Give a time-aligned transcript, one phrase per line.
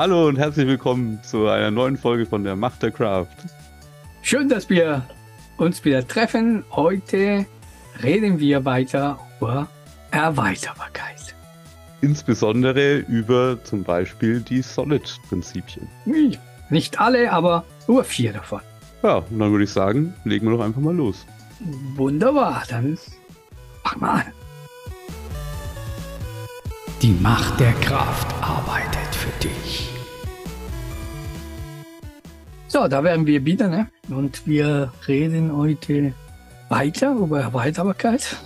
[0.00, 3.36] Hallo und herzlich willkommen zu einer neuen Folge von der Macht der Craft.
[4.22, 5.02] Schön, dass wir
[5.58, 6.64] uns wieder treffen.
[6.70, 7.44] Heute
[8.02, 9.68] reden wir weiter über
[10.10, 11.34] Erweiterbarkeit.
[12.00, 15.86] Insbesondere über zum Beispiel die Solid-Prinzipien.
[16.70, 18.62] Nicht alle, aber nur vier davon.
[19.02, 21.26] Ja, und dann würde ich sagen, legen wir doch einfach mal los.
[21.96, 22.98] Wunderbar, dann
[23.84, 24.32] fang mal an.
[27.02, 29.99] Die Macht der Kraft arbeitet für dich.
[32.72, 33.88] So, da wären wir wieder, ne?
[34.10, 36.14] Und wir reden heute
[36.68, 38.36] weiter über Erweiterbarkeit,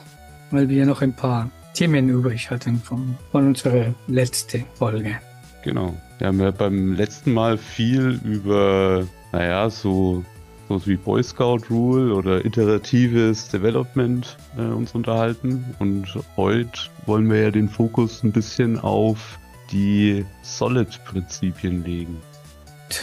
[0.50, 5.16] weil wir noch ein paar Themen übrig hatten von, von unserer letzten Folge.
[5.62, 5.92] Genau.
[6.16, 10.24] Wir haben ja beim letzten Mal viel über, naja, so
[10.70, 15.66] so wie Boy Scout Rule oder iteratives Development äh, uns unterhalten.
[15.80, 16.06] Und
[16.38, 19.38] heute wollen wir ja den Fokus ein bisschen auf
[19.70, 22.16] die Solid-Prinzipien legen.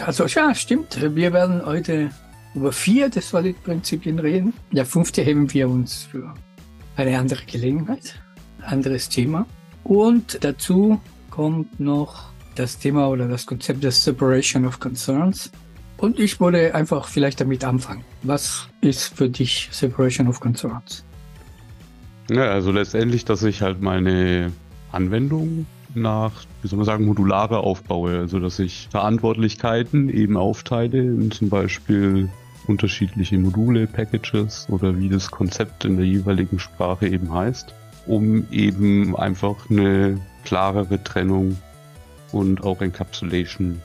[0.05, 1.15] Also ja, stimmt.
[1.15, 2.11] Wir werden heute
[2.53, 4.53] über vier der Solid-Prinzipien reden.
[4.71, 6.33] Der fünfte heben wir uns für
[6.95, 8.19] eine andere Gelegenheit,
[8.61, 9.45] anderes Thema.
[9.83, 15.51] Und dazu kommt noch das Thema oder das Konzept des Separation of Concerns.
[15.97, 18.03] Und ich würde einfach vielleicht damit anfangen.
[18.23, 21.03] Was ist für dich Separation of Concerns?
[22.29, 24.51] Ja, also letztendlich, dass ich halt meine
[24.91, 28.17] Anwendung nach, wie soll man sagen, modularer aufbaue.
[28.17, 32.29] Also dass ich Verantwortlichkeiten eben aufteile in zum Beispiel
[32.67, 37.73] unterschiedliche Module, Packages oder wie das Konzept in der jeweiligen Sprache eben heißt,
[38.05, 41.57] um eben einfach eine klarere Trennung
[42.31, 43.81] und auch Encapsulation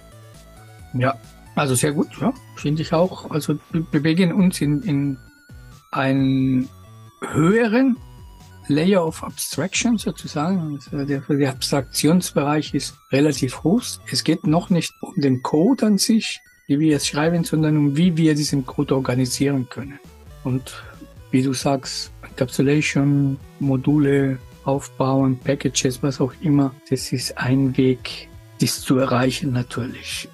[0.99, 1.15] ja,
[1.55, 3.31] also sehr gut, ja, finde ich auch.
[3.31, 5.19] Also wir bewegen uns in, in
[5.91, 6.69] einen
[7.23, 7.97] höheren
[8.69, 10.75] Layer of Abstraction sozusagen.
[10.75, 13.83] Also der, der Abstraktionsbereich ist relativ hoch.
[14.11, 17.97] Es geht noch nicht um den Code an sich, wie wir es schreiben, sondern um
[17.97, 19.99] wie wir diesen Code organisieren können.
[20.45, 20.83] Und
[21.31, 28.29] wie du sagst, Encapsulation, Module aufbauen, Packages, was auch immer, das ist ein Weg,
[28.61, 30.29] dies zu erreichen natürlich.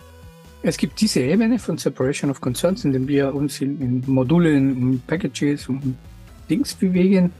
[0.62, 4.76] Es gibt diese Ebene von Separation of Concerns, in dem wir uns in, in Modulen
[4.76, 5.96] und Packages und
[6.48, 7.32] Dings bewegen.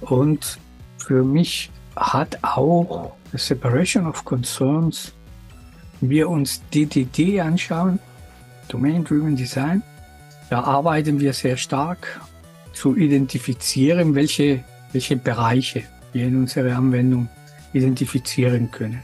[0.00, 0.58] Und
[0.98, 5.12] für mich hat auch Separation of Concerns,
[6.00, 7.98] wir uns DDD anschauen,
[8.68, 9.82] Domain Driven Design,
[10.50, 12.20] da arbeiten wir sehr stark
[12.72, 15.82] zu identifizieren, welche, welche Bereiche
[16.12, 17.28] wir in unserer Anwendung
[17.72, 19.02] identifizieren können.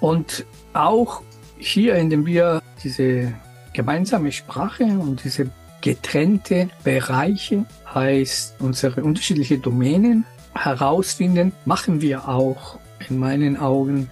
[0.00, 1.22] Und auch
[1.58, 3.32] hier, indem wir diese
[3.72, 5.50] gemeinsame Sprache und diese
[5.84, 10.24] getrennte Bereiche, heißt unsere unterschiedlichen Domänen
[10.54, 14.08] herausfinden, machen wir auch in meinen Augen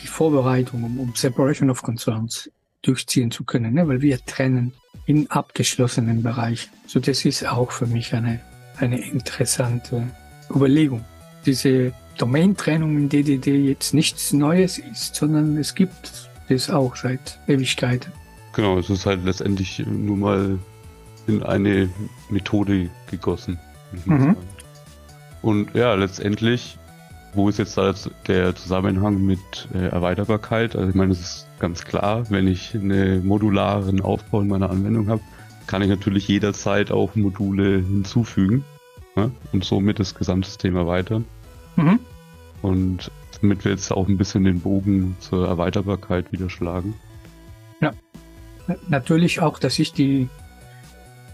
[0.00, 2.48] die Vorbereitung, um, Separation of Concerns
[2.82, 3.88] durchziehen zu können, ne?
[3.88, 4.72] weil wir trennen
[5.06, 6.70] in abgeschlossenen Bereichen.
[6.86, 8.40] So das ist auch für mich eine,
[8.78, 10.06] eine interessante
[10.48, 11.04] Überlegung.
[11.44, 18.12] Diese Domain-Trennung in DDD jetzt nichts Neues ist, sondern es gibt das auch seit Ewigkeiten.
[18.52, 20.58] Genau, es ist halt letztendlich nur mal
[21.26, 21.88] in eine
[22.30, 23.58] Methode gegossen.
[24.04, 24.36] Mhm.
[25.42, 26.78] Und ja, letztendlich,
[27.34, 27.94] wo ist jetzt da
[28.26, 30.74] der Zusammenhang mit äh, Erweiterbarkeit?
[30.76, 35.08] Also ich meine, es ist ganz klar, wenn ich einen modularen Aufbau in meiner Anwendung
[35.08, 35.20] habe,
[35.66, 38.64] kann ich natürlich jederzeit auch Module hinzufügen
[39.16, 41.24] ja, und somit das Gesamtsystem erweitern.
[41.76, 42.00] Mhm.
[42.62, 43.10] Und
[43.40, 46.94] damit wir jetzt auch ein bisschen den Bogen zur Erweiterbarkeit wieder schlagen.
[47.80, 47.92] Ja,
[48.88, 50.28] natürlich auch, dass ich die,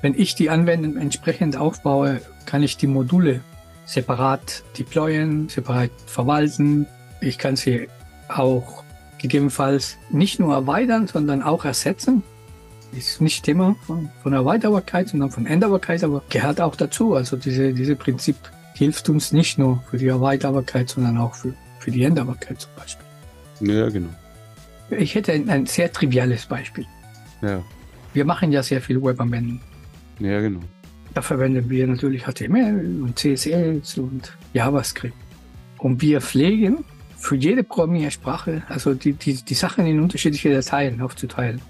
[0.03, 3.41] wenn ich die Anwendung entsprechend aufbaue, kann ich die Module
[3.85, 6.87] separat deployen, separat verwalten.
[7.21, 7.89] Ich kann sie
[8.29, 8.85] auch
[9.19, 12.23] gegebenenfalls nicht nur erweitern, sondern auch ersetzen.
[12.97, 17.15] Ist nicht Thema von, von Erweiterbarkeit, sondern von Änderbarkeit, aber gehört auch dazu.
[17.15, 18.37] Also diese, diese Prinzip
[18.75, 23.07] hilft uns nicht nur für die Erweiterbarkeit, sondern auch für für die Änderbarkeit zum Beispiel.
[23.61, 24.11] Ja, genau.
[24.91, 26.87] Ich hätte ein, ein sehr triviales Beispiel.
[27.43, 27.63] Ja.
[28.13, 29.61] Wir machen ja sehr viel Webanwendungen.
[30.21, 30.61] Ja, genau.
[31.15, 35.17] Da verwenden wir natürlich HTML und CSS und JavaScript.
[35.79, 36.85] Und wir pflegen
[37.17, 41.61] für jede Programmiersprache, also die, die, die Sachen in unterschiedliche Dateien aufzuteilen.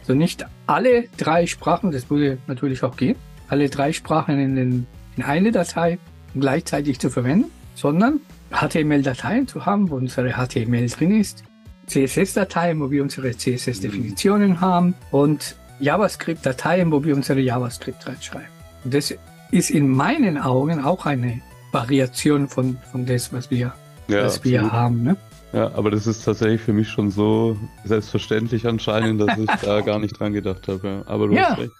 [0.00, 3.16] Also nicht alle drei Sprachen, das würde natürlich auch gehen,
[3.48, 5.98] alle drei Sprachen in, den, in eine Datei
[6.38, 8.20] gleichzeitig zu verwenden, sondern
[8.52, 11.42] HTML-Dateien zu haben, wo unsere HTML drin ist,
[11.88, 18.48] CSS-Dateien, wo wir unsere CSS-Definitionen haben und JavaScript-Dateien, wo wir unsere JavaScript reinschreiben.
[18.84, 19.14] Und das
[19.50, 21.40] ist in meinen Augen auch eine
[21.72, 23.72] Variation von, von das, was wir,
[24.08, 25.02] ja, was wir haben.
[25.02, 25.16] Ne?
[25.52, 29.98] Ja, aber das ist tatsächlich für mich schon so selbstverständlich anscheinend, dass ich da gar
[29.98, 30.88] nicht dran gedacht habe.
[30.88, 31.02] Ja.
[31.06, 31.50] Aber du Ja.
[31.50, 31.72] hast recht.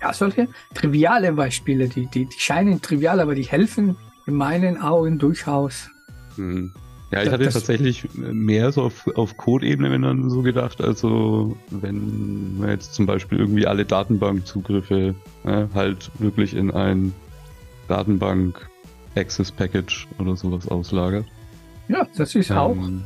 [0.00, 3.96] Ja, solche triviale Beispiele, die, die, die scheinen trivial, aber die helfen
[4.26, 5.88] in meinen Augen durchaus.
[6.36, 6.72] Hm.
[7.12, 10.80] Ja, ich hatte das- tatsächlich mehr so auf, auf Code-Ebene, wenn dann so gedacht.
[10.80, 15.14] Also wenn man jetzt zum Beispiel irgendwie alle Datenbankzugriffe
[15.44, 17.12] äh, halt wirklich in ein
[17.88, 18.68] Datenbank
[19.14, 21.26] Access Package oder sowas auslagert.
[21.88, 22.74] Ja, das ist auch.
[22.74, 23.02] Ähm,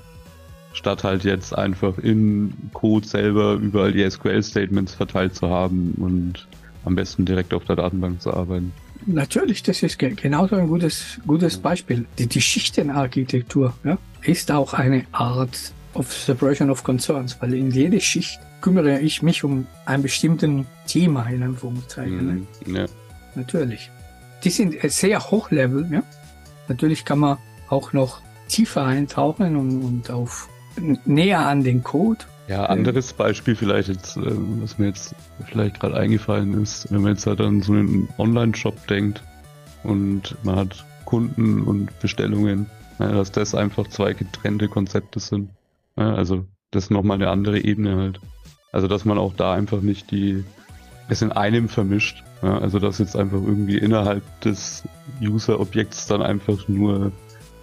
[0.72, 6.46] statt halt jetzt einfach im Code selber überall die SQL-Statements verteilt zu haben und
[6.84, 8.72] am besten direkt auf der Datenbank zu arbeiten.
[9.06, 12.06] Natürlich, das ist ge genauso ein gutes, gutes Beispiel.
[12.18, 18.00] Die, die Schichtenarchitektur ja, ist auch eine Art of Separation of Concerns, weil in jede
[18.00, 22.26] Schicht kümmere ich mich um ein bestimmten Thema in Anführungszeichen.
[22.26, 22.46] Ne?
[22.66, 22.76] Mhm.
[22.76, 22.86] Ja.
[23.36, 23.90] Natürlich.
[24.42, 25.86] Die sind äh, sehr hochlevel.
[25.90, 26.02] Ja?
[26.68, 27.38] Natürlich kann man
[27.68, 30.48] auch noch tiefer eintauchen und, und auf
[31.04, 32.24] näher an den Code.
[32.48, 34.22] Ja, anderes Beispiel vielleicht jetzt, äh,
[34.60, 35.14] was mir jetzt
[35.46, 39.22] vielleicht gerade eingefallen ist, wenn man jetzt halt an so einen Online-Shop denkt
[39.82, 42.66] und man hat Kunden und Bestellungen,
[42.98, 45.50] ja, dass das einfach zwei getrennte Konzepte sind.
[45.96, 48.20] Ja, also das ist nochmal eine andere Ebene halt.
[48.72, 50.44] Also dass man auch da einfach nicht die
[51.08, 52.22] es in einem vermischt.
[52.42, 54.84] Ja, also dass jetzt einfach irgendwie innerhalb des
[55.20, 57.12] User-Objekts dann einfach nur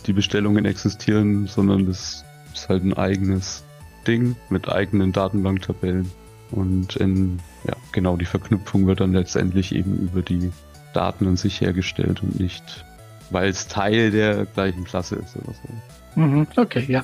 [0.07, 3.63] die Bestellungen existieren, sondern das ist halt ein eigenes
[4.07, 6.09] Ding mit eigenen Datenbanktabellen.
[6.51, 10.51] Und in, ja, genau die Verknüpfung wird dann letztendlich eben über die
[10.93, 12.85] Daten an sich hergestellt und nicht,
[13.31, 16.21] weil es Teil der gleichen Klasse ist oder so.
[16.21, 17.03] Mhm, okay, ja.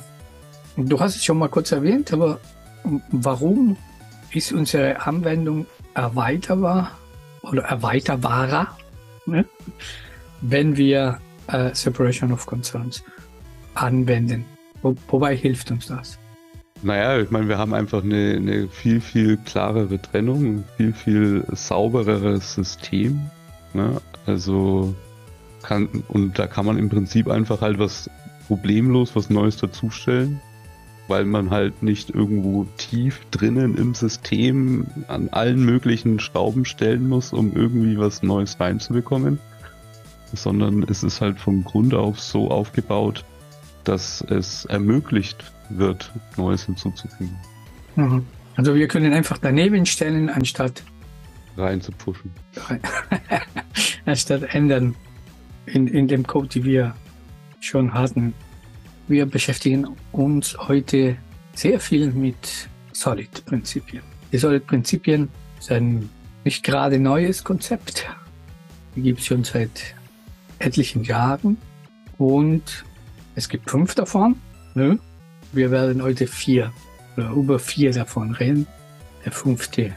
[0.77, 2.39] Du hast es schon mal kurz erwähnt, aber
[3.11, 3.75] warum
[4.31, 6.91] ist unsere Anwendung erweiterbar
[7.41, 8.77] oder erweiterbarer,
[9.25, 9.45] ne?
[10.41, 13.03] wenn wir äh, Separation of Concerns
[13.73, 14.45] anwenden?
[14.81, 16.19] Wo, wobei hilft uns das?
[16.81, 21.43] Naja, ich meine, wir haben einfach eine, eine viel, viel klarere Trennung, ein viel, viel
[21.51, 23.19] saubereres System.
[23.73, 23.99] Ne?
[24.25, 24.95] Also
[25.61, 28.09] kann, und da kann man im Prinzip einfach halt was
[28.47, 30.39] problemlos, was Neues dazustellen,
[31.09, 37.33] weil man halt nicht irgendwo tief drinnen im System an allen möglichen Schrauben stellen muss,
[37.33, 39.37] um irgendwie was Neues reinzubekommen,
[40.33, 43.25] sondern es ist halt vom Grund auf so aufgebaut,
[43.83, 47.37] dass es ermöglicht wird, Neues hinzuzufügen,
[47.95, 48.25] Mhm.
[48.55, 50.83] Also wir können einfach daneben stellen, anstatt,
[51.57, 52.31] rein zu pushen.
[54.05, 54.95] anstatt ändern
[55.65, 56.95] in, in dem Code, die wir
[57.59, 58.33] schon hatten.
[59.07, 61.17] Wir beschäftigen uns heute
[61.53, 64.03] sehr viel mit Solid-Prinzipien.
[64.31, 65.29] Die Solid-Prinzipien
[65.59, 66.09] sind ein
[66.45, 68.07] nicht gerade neues Konzept.
[68.95, 69.95] Die gibt es schon seit
[70.59, 71.57] etlichen Jahren
[72.17, 72.85] und
[73.35, 74.35] es gibt fünf davon.
[74.73, 74.99] Ne?
[75.51, 76.71] Wir werden heute vier
[77.17, 78.67] oder über vier davon reden.
[79.25, 79.93] Der fünfte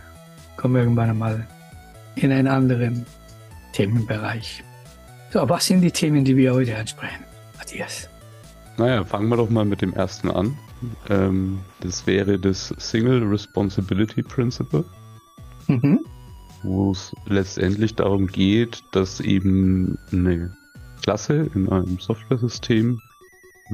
[0.57, 1.47] kommt irgendwann einmal
[2.17, 3.07] in einen anderen
[3.73, 4.63] Themenbereich.
[5.31, 7.25] So, was sind die Themen, die wir heute ansprechen,
[7.57, 8.09] Matthias?
[8.77, 10.57] Naja, fangen wir doch mal mit dem ersten an.
[11.09, 14.85] Ähm, das wäre das Single Responsibility Principle,
[15.69, 16.01] Mhm.
[16.63, 20.55] wo es letztendlich darum geht, dass eben eine
[21.03, 23.01] Klasse in einem Software-System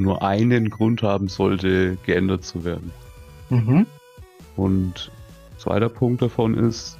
[0.03, 2.91] nur einen Grund haben sollte, geändert zu werden.
[3.51, 3.87] Mhm.
[4.57, 5.11] Und
[5.59, 6.99] zweiter Punkt davon ist,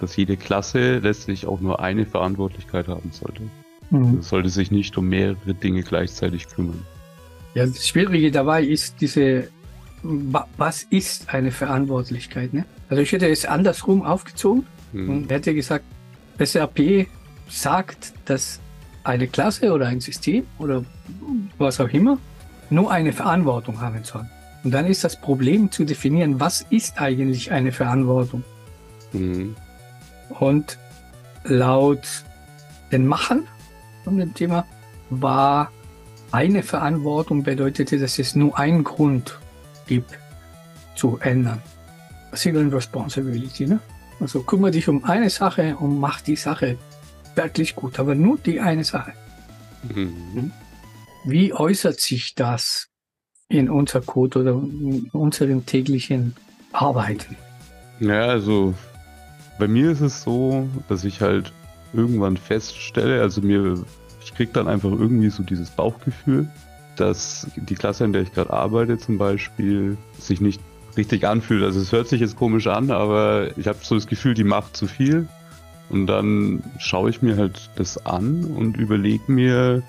[0.00, 3.42] dass jede Klasse letztlich auch nur eine Verantwortlichkeit haben sollte.
[3.90, 4.18] Mhm.
[4.20, 6.82] Es sollte sich nicht um mehrere Dinge gleichzeitig kümmern.
[7.54, 9.48] Ja, das Schwierige dabei ist diese,
[10.02, 12.52] wa- was ist eine Verantwortlichkeit?
[12.52, 12.66] Ne?
[12.90, 15.08] Also ich hätte es andersrum aufgezogen Hm.
[15.08, 15.84] und hätte gesagt,
[16.38, 17.06] SAP
[17.48, 18.60] sagt, dass
[19.04, 20.84] eine Klasse oder ein System oder
[21.58, 22.18] was auch immer
[22.70, 24.26] nur eine Verantwortung haben soll.
[24.64, 28.42] Und dann ist das Problem zu definieren, was ist eigentlich eine Verantwortung?
[29.12, 29.54] Hm.
[30.40, 30.78] Und
[31.44, 32.24] laut
[32.90, 33.46] den Machern
[34.04, 34.64] von dem Thema
[35.10, 35.70] war
[36.32, 39.38] eine Verantwortung bedeutete, dass es nur einen Grund
[39.86, 40.18] gibt
[40.96, 41.62] zu ändern.
[42.32, 43.80] Single Responsibility, ne?
[44.18, 46.78] Also kümmere dich um eine Sache und mach die Sache
[47.34, 49.12] wirklich gut, aber nur die eine Sache.
[49.94, 50.50] Mhm.
[51.28, 52.86] Wie äußert sich das
[53.48, 56.36] in unser Code oder in unserem täglichen
[56.72, 57.36] Arbeiten?
[57.98, 58.74] Ja, also
[59.58, 61.52] bei mir ist es so, dass ich halt
[61.92, 63.84] irgendwann feststelle, also mir,
[64.22, 66.48] ich krieg dann einfach irgendwie so dieses Bauchgefühl,
[66.94, 70.60] dass die Klasse, in der ich gerade arbeite zum Beispiel, sich nicht
[70.96, 71.64] richtig anfühlt.
[71.64, 74.76] Also es hört sich jetzt komisch an, aber ich habe so das Gefühl, die macht
[74.76, 75.26] zu viel.
[75.88, 79.82] Und dann schaue ich mir halt das an und überlege mir,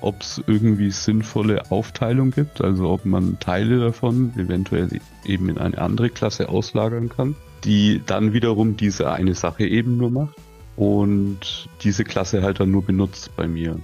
[0.00, 4.88] ob es irgendwie sinnvolle Aufteilung gibt, also ob man Teile davon eventuell
[5.24, 10.10] eben in eine andere Klasse auslagern kann, die dann wiederum diese eine Sache eben nur
[10.10, 10.34] macht
[10.76, 13.78] und diese Klasse halt dann nur benutzt bei mir.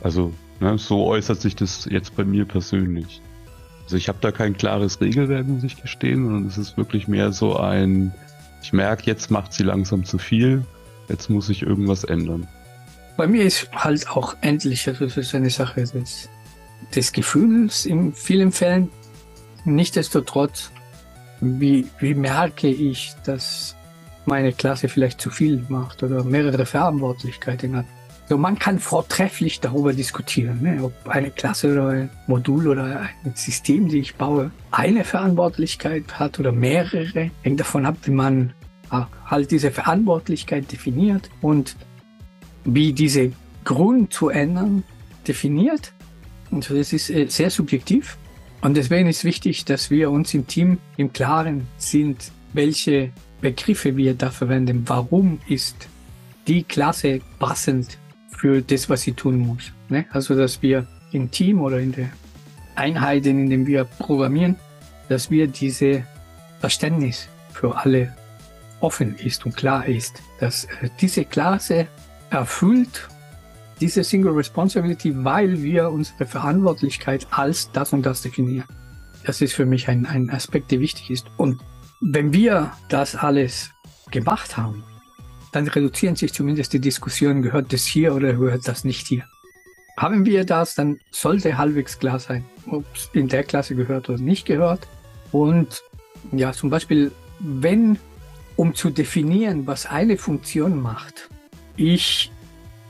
[0.00, 3.22] Also ne, so äußert sich das jetzt bei mir persönlich.
[3.84, 7.32] Also ich habe da kein klares Regelwerk, muss ich gestehen, sondern es ist wirklich mehr
[7.32, 8.12] so ein,
[8.62, 10.64] ich merke, jetzt macht sie langsam zu viel,
[11.08, 12.46] jetzt muss ich irgendwas ändern.
[13.18, 16.28] Bei mir ist halt auch endlich, also das ist eine Sache des,
[16.94, 18.90] des Gefühls in vielen Fällen.
[19.64, 20.70] Nichtsdestotrotz,
[21.40, 23.74] wie, wie merke ich, dass
[24.24, 27.86] meine Klasse vielleicht zu viel macht oder mehrere Verantwortlichkeiten hat.
[28.28, 33.34] So, man kann vortrefflich darüber diskutieren, ne, ob eine Klasse oder ein Modul oder ein
[33.34, 37.32] System, die ich baue, eine Verantwortlichkeit hat oder mehrere.
[37.42, 38.52] Hängt davon ab, wie man
[39.26, 41.74] halt diese Verantwortlichkeit definiert und
[42.74, 43.32] wie diese
[43.64, 44.84] Grund zu ändern
[45.26, 45.92] definiert.
[46.50, 48.16] Und das ist äh, sehr subjektiv.
[48.60, 53.10] Und deswegen ist wichtig, dass wir uns im Team im Klaren sind, welche
[53.40, 54.82] Begriffe wir da verwenden.
[54.86, 55.88] Warum ist
[56.46, 57.98] die Klasse passend
[58.30, 59.72] für das, was sie tun muss?
[59.88, 60.06] Ne?
[60.10, 62.10] Also, dass wir im Team oder in der
[62.74, 64.56] Einheiten, in denen wir programmieren,
[65.08, 66.04] dass wir diese
[66.60, 68.14] Verständnis für alle
[68.80, 71.86] offen ist und klar ist, dass äh, diese Klasse
[72.30, 73.08] erfüllt
[73.80, 78.66] diese Single Responsibility, weil wir unsere Verantwortlichkeit als das und das definieren.
[79.24, 81.26] Das ist für mich ein, ein Aspekt, der wichtig ist.
[81.36, 81.60] Und
[82.00, 83.70] wenn wir das alles
[84.10, 84.82] gemacht haben,
[85.52, 89.24] dann reduzieren sich zumindest die Diskussionen, gehört das hier oder gehört das nicht hier.
[89.96, 94.18] Haben wir das, dann sollte halbwegs klar sein, ob es in der Klasse gehört oder
[94.18, 94.86] nicht gehört.
[95.32, 95.82] Und
[96.32, 97.98] ja, zum Beispiel, wenn,
[98.56, 101.28] um zu definieren, was eine Funktion macht,
[101.78, 102.30] ich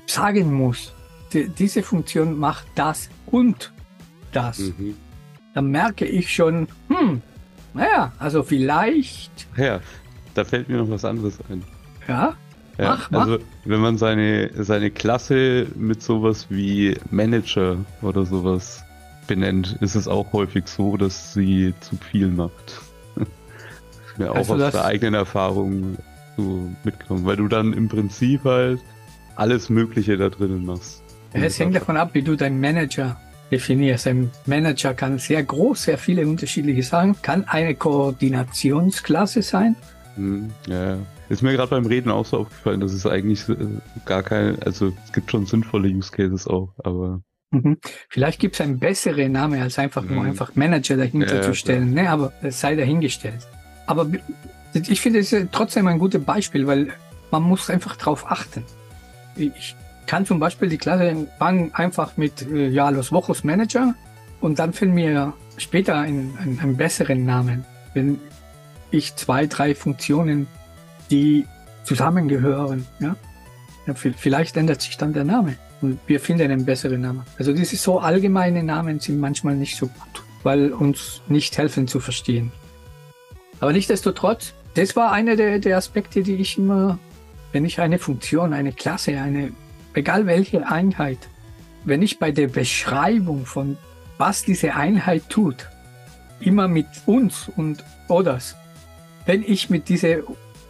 [0.06, 0.92] sagen muss,
[1.32, 3.72] die, diese Funktion macht das und
[4.32, 4.96] das, mhm.
[5.54, 7.22] dann merke ich schon, hm,
[7.74, 9.46] naja, also vielleicht.
[9.56, 9.80] Ja,
[10.34, 11.62] da fällt mir noch was anderes ein.
[12.08, 12.36] Ja,
[12.78, 13.20] ja, mach, mach.
[13.20, 18.82] Also wenn man seine, seine Klasse mit sowas wie Manager oder sowas
[19.26, 22.80] benennt, ist es auch häufig so, dass sie zu viel macht.
[24.16, 25.98] mir auch also aus der eigenen Erfahrung
[26.38, 28.80] so mitgenommen, weil du dann im Prinzip halt
[29.36, 31.02] alles Mögliche da drinnen machst.
[31.34, 34.06] Ja, es hängt davon ab, wie du deinen Manager definierst.
[34.06, 39.76] Ein Manager kann sehr groß, sehr viele unterschiedliche Sachen, kann eine Koordinationsklasse sein.
[40.14, 43.56] Hm, ja, ist mir gerade beim Reden auch so aufgefallen, dass es eigentlich äh,
[44.06, 47.78] gar kein, also es gibt schon sinnvolle Use Cases auch, aber Mhm.
[48.10, 50.14] Vielleicht gibt es einen besseren Namen, als einfach mhm.
[50.14, 52.10] nur einfach Manager dahinter ja, zu stellen, ne?
[52.10, 53.46] aber es sei dahingestellt.
[53.86, 54.06] Aber
[54.74, 56.92] ich finde es trotzdem ein gutes Beispiel, weil
[57.30, 58.64] man muss einfach darauf achten.
[59.36, 63.94] Ich kann zum Beispiel die Klasse fangen einfach mit äh, ja, Los Wochos Manager
[64.40, 67.64] und dann finden wir später einen, einen, einen besseren Namen.
[67.94, 68.18] Wenn
[68.90, 70.46] ich zwei, drei Funktionen,
[71.10, 71.46] die
[71.84, 73.16] zusammengehören, ja,
[73.86, 77.22] ja vielleicht ändert sich dann der Name und wir finden einen besseren Namen.
[77.38, 82.00] Also diese so allgemeine Namen sind manchmal nicht so gut, weil uns nicht helfen zu
[82.00, 82.50] verstehen.
[83.60, 86.98] Aber nichtsdestotrotz, das war einer der, der Aspekte, die ich immer,
[87.52, 89.52] wenn ich eine Funktion, eine Klasse, eine,
[89.94, 91.18] egal welche Einheit,
[91.84, 93.76] wenn ich bei der Beschreibung von
[94.18, 95.68] was diese Einheit tut,
[96.40, 98.56] immer mit uns und others,
[99.26, 100.18] wenn ich mit dieser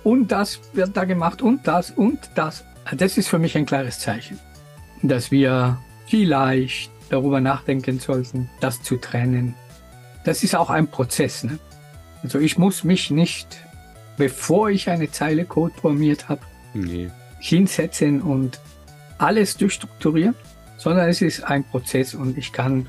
[0.05, 2.65] und das wird da gemacht und das und das,
[2.97, 4.39] das ist für mich ein klares Zeichen,
[5.03, 9.55] dass wir vielleicht darüber nachdenken sollten, das zu trennen.
[10.25, 11.45] Das ist auch ein Prozess.
[11.45, 11.59] Ne?
[12.23, 13.65] Also ich muss mich nicht,
[14.17, 16.41] bevor ich eine Zeile Code programmiert habe,
[16.75, 17.11] nee.
[17.41, 18.61] hinsetzen und
[19.19, 20.35] alles durchstrukturieren,
[20.77, 22.87] sondern es ist ein Prozess und ich kann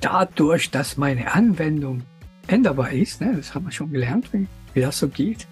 [0.00, 2.02] dadurch, dass meine Anwendung
[2.46, 5.46] änderbar ist, ne, das haben wir schon gelernt, wie, wie das so geht,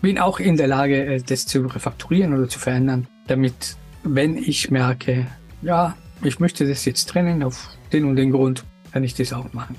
[0.00, 4.70] bin auch in der Lage, äh, das zu refakturieren oder zu verändern, damit, wenn ich
[4.70, 5.26] merke,
[5.62, 9.52] ja, ich möchte das jetzt trennen auf den und den Grund, kann ich das auch
[9.52, 9.76] machen.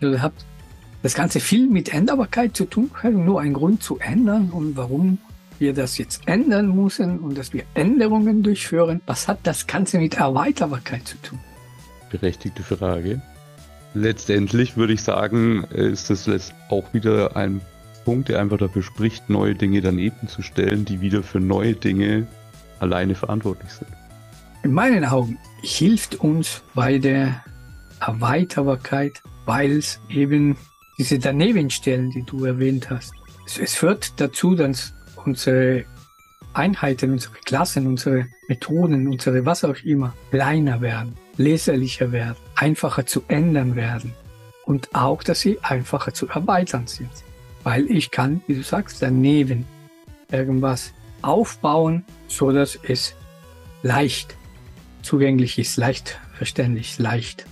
[0.00, 0.44] Also habt
[1.02, 5.18] das Ganze viel mit Änderbarkeit zu tun, nur ein Grund zu ändern und warum
[5.58, 9.00] wir das jetzt ändern müssen und dass wir Änderungen durchführen.
[9.06, 11.38] Was hat das Ganze mit Erweiterbarkeit zu tun?
[12.10, 13.20] Berechtigte Frage.
[13.94, 17.60] Letztendlich würde ich sagen, ist das auch wieder ein
[18.04, 22.26] Punkt, der einfach dafür spricht, neue Dinge daneben zu stellen, die wieder für neue Dinge
[22.80, 23.90] alleine verantwortlich sind.
[24.62, 27.42] In meinen Augen hilft uns bei der
[28.00, 30.56] Erweiterbarkeit, weil es eben
[30.98, 33.12] diese Danebenstellen, die du erwähnt hast.
[33.46, 35.84] Es, es führt dazu, dass unsere
[36.54, 43.22] Einheiten, unsere Klassen, unsere Methoden, unsere was auch immer kleiner werden, leserlicher werden, einfacher zu
[43.28, 44.12] ändern werden
[44.64, 47.10] und auch, dass sie einfacher zu erweitern sind.
[47.62, 49.66] Weil ich kann, wie du sagst, daneben
[50.30, 53.14] irgendwas aufbauen, so dass es
[53.82, 54.36] leicht
[55.02, 57.46] zugänglich ist, leicht verständlich, leicht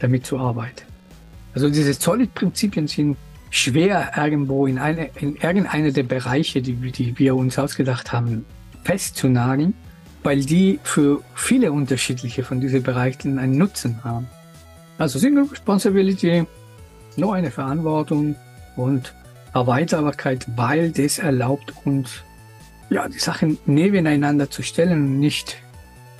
[0.00, 0.93] damit zu arbeiten.
[1.54, 3.16] Also diese Solid-Prinzipien sind
[3.50, 8.44] schwer irgendwo in, eine, in irgendeine der Bereiche, die, die wir uns ausgedacht haben,
[8.82, 9.74] festzunageln,
[10.24, 14.26] weil die für viele unterschiedliche von diesen Bereichen einen Nutzen haben.
[14.98, 16.44] Also Single Responsibility,
[17.16, 18.34] nur eine Verantwortung
[18.76, 19.14] und
[19.54, 22.10] Erweiterbarkeit, weil das erlaubt uns,
[22.90, 25.56] ja, die Sachen nebeneinander zu stellen und nicht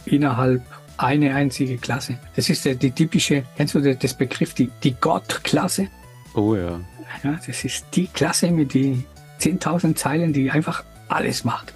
[0.04, 0.62] innerhalb
[0.96, 2.18] eine einzige Klasse.
[2.36, 5.88] Das ist der, die typische, kennst du das Begriff, die, die Gott-Klasse?
[6.34, 6.80] Oh ja.
[7.22, 9.04] Ja, das ist die Klasse mit den
[9.40, 11.72] 10.000 Zeilen, die einfach alles macht.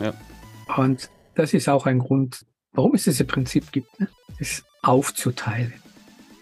[0.00, 0.12] Ja.
[0.76, 4.08] Und das ist auch ein Grund, warum es dieses Prinzip gibt, ne?
[4.38, 5.74] das aufzuteilen.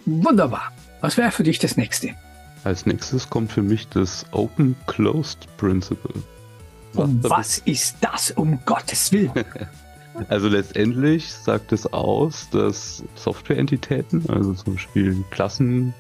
[0.07, 0.73] Wunderbar.
[1.01, 2.15] Was wäre für dich das nächste?
[2.65, 6.15] Als nächstes kommt für mich das Open Closed Principle.
[6.93, 9.33] Was Und was ist das um Gottes Willen?
[10.29, 15.95] also letztendlich sagt es aus, dass Softwareentitäten, also zum Beispiel Klassen,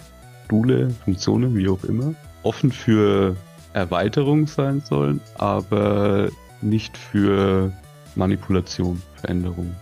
[0.50, 3.36] Module, Funktionen, wie auch immer, offen für
[3.72, 6.28] Erweiterung sein sollen, aber
[6.60, 7.72] nicht für
[8.16, 9.74] Manipulation, Veränderung.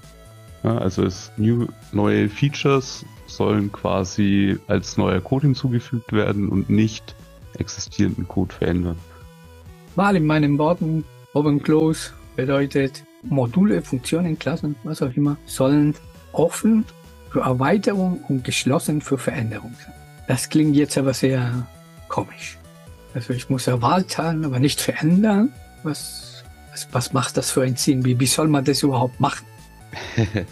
[0.62, 7.14] Ja, also es new, neue Features sollen quasi als neuer Code hinzugefügt werden und nicht
[7.58, 8.98] existierenden Code verändern.
[9.96, 15.94] Mal in meinen Worten, Open Close bedeutet Module, Funktionen, Klassen, was auch immer, sollen
[16.32, 16.84] offen
[17.30, 19.94] für Erweiterung und geschlossen für Veränderung sein.
[20.26, 21.66] Das klingt jetzt aber sehr
[22.08, 22.58] komisch.
[23.14, 25.52] Also ich muss erweitern, aber nicht verändern.
[25.82, 28.04] Was, was, was macht das für einen Sinn?
[28.04, 29.46] Wie, wie soll man das überhaupt machen?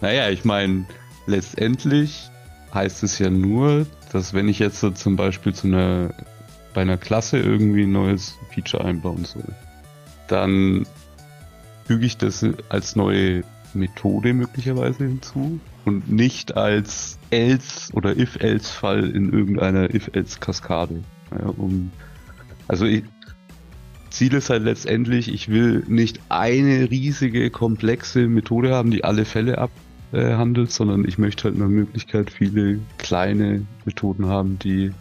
[0.00, 0.86] naja, ich meine,
[1.26, 2.30] letztendlich
[2.72, 6.14] heißt es ja nur, dass wenn ich jetzt so zum Beispiel zu einer,
[6.74, 9.54] bei einer Klasse irgendwie ein neues Feature einbauen soll,
[10.28, 10.86] dann
[11.92, 13.42] füge ich das als neue
[13.74, 21.04] Methode möglicherweise hinzu und nicht als else oder if-else-Fall in irgendeiner if-else-Kaskade.
[21.38, 21.90] Ja, um,
[22.66, 23.04] also ich,
[24.08, 29.58] Ziel ist halt letztendlich, ich will nicht eine riesige, komplexe Methode haben, die alle Fälle
[29.58, 34.92] abhandelt, sondern ich möchte halt eine Möglichkeit, viele kleine Methoden haben, die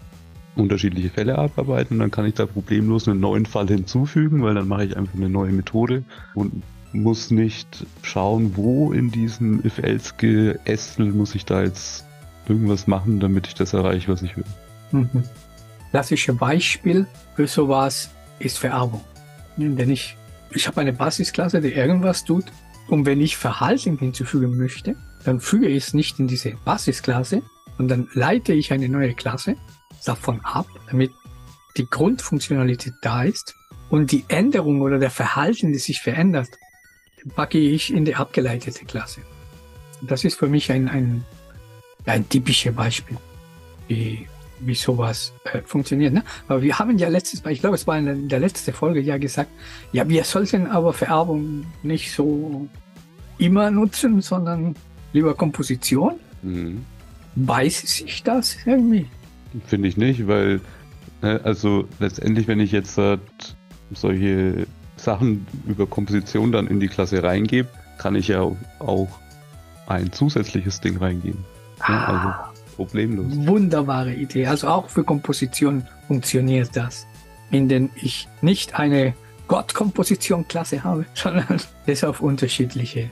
[0.57, 1.99] unterschiedliche Fälle abarbeiten.
[1.99, 5.29] Dann kann ich da problemlos einen neuen Fall hinzufügen, weil dann mache ich einfach eine
[5.29, 6.03] neue Methode
[6.35, 6.51] und
[6.93, 12.05] muss nicht schauen, wo in diesem if-else-Geästel muss ich da jetzt
[12.47, 14.45] irgendwas machen, damit ich das erreiche, was ich will.
[14.91, 15.23] Mhm.
[15.91, 19.01] Klassisches Beispiel für sowas ist Vererbung.
[19.57, 20.17] Wenn ich,
[20.51, 22.45] ich habe eine Basisklasse, die irgendwas tut,
[22.87, 27.41] und wenn ich Verhalten hinzufügen möchte, dann füge ich es nicht in diese Basisklasse,
[27.77, 29.55] und dann leite ich eine neue Klasse
[30.05, 31.11] davon ab, damit
[31.77, 33.55] die Grundfunktionalität da ist
[33.89, 36.49] und die Änderung oder der Verhalten, die sich verändert,
[37.35, 39.21] packe ich in die abgeleitete Klasse.
[40.01, 41.23] Das ist für mich ein, ein,
[42.05, 43.17] ein typisches Beispiel,
[43.87, 44.27] wie,
[44.59, 46.13] wie sowas äh, funktioniert.
[46.13, 46.23] Ne?
[46.47, 49.17] Aber wir haben ja letztes Mal, ich glaube, es war in der letzten Folge ja
[49.17, 49.51] gesagt,
[49.91, 52.67] ja, wir sollten aber Vererbung nicht so
[53.37, 54.75] immer nutzen, sondern
[55.13, 56.15] lieber Komposition.
[56.41, 56.85] Mhm.
[57.35, 59.07] Weiß sich das irgendwie?
[59.67, 60.61] Finde ich nicht, weil,
[61.21, 62.99] äh, also letztendlich, wenn ich jetzt
[63.93, 68.41] solche Sachen über Komposition dann in die Klasse reingebe, kann ich ja
[68.79, 69.07] auch
[69.87, 71.43] ein zusätzliches Ding reingeben.
[71.87, 73.27] Ja, also ah, problemlos.
[73.47, 74.47] Wunderbare Idee.
[74.47, 77.05] Also auch für Komposition funktioniert das.
[77.49, 79.13] In denen ich nicht eine
[79.47, 83.09] Gott-Komposition-Klasse habe, sondern es auf unterschiedliche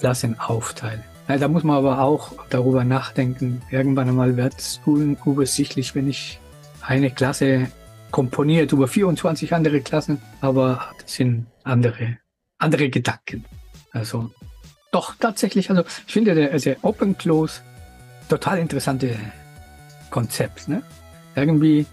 [0.00, 1.04] Klassen aufteile.
[1.28, 3.60] Ja, da muss man aber auch darüber nachdenken.
[3.70, 6.40] Irgendwann einmal wird es unübersichtlich, wenn ich
[6.80, 7.70] eine Klasse
[8.10, 12.18] komponiert über 24 andere Klassen, aber das sind andere,
[12.58, 13.44] andere Gedanken.
[13.92, 14.30] Also
[14.92, 17.60] doch tatsächlich, also ich finde der, der Open Close
[18.28, 19.16] total interessante
[20.10, 20.68] Konzept.
[20.68, 20.82] Ne?
[21.34, 21.86] Irgendwie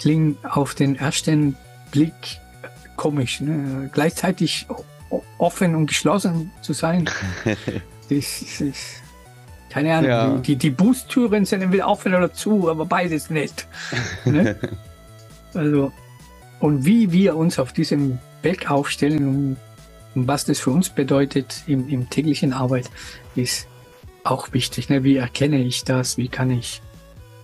[0.00, 1.56] klingt auf den ersten
[1.90, 2.14] Blick
[2.96, 3.40] komisch.
[3.40, 3.90] Ne?
[3.92, 4.66] Gleichzeitig
[5.38, 7.08] offen und geschlossen zu sein.
[8.08, 9.02] das, ist,
[9.70, 10.36] keine Ahnung, ja.
[10.38, 13.66] die, die Boosttüren sind entweder offen oder zu, aber beides nicht.
[14.24, 14.56] Ne?
[15.56, 15.92] Also,
[16.60, 19.56] und wie wir uns auf diesem Weg aufstellen und,
[20.14, 22.90] und was das für uns bedeutet im, im täglichen Arbeit,
[23.34, 23.68] ist
[24.24, 24.88] auch wichtig.
[24.88, 25.04] Ne?
[25.04, 26.16] Wie erkenne ich das?
[26.16, 26.82] Wie kann ich,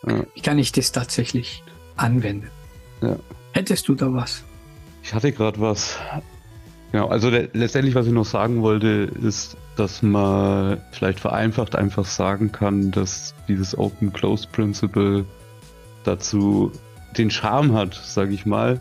[0.07, 0.25] ja.
[0.35, 1.63] wie kann ich das tatsächlich
[1.97, 2.51] anwenden?
[3.01, 3.17] Ja.
[3.53, 4.45] Hättest du da was?
[5.03, 5.99] Ich hatte gerade was.
[6.93, 12.53] Genau, also letztendlich, was ich noch sagen wollte, ist, dass man vielleicht vereinfacht einfach sagen
[12.53, 15.25] kann, dass dieses Open-Close-Principle
[16.05, 16.71] dazu
[17.19, 18.81] den Charme hat, sage ich mal,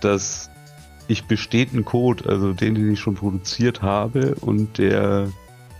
[0.00, 0.50] dass
[1.08, 5.28] ich bestehenden Code, also den, den ich schon produziert habe und der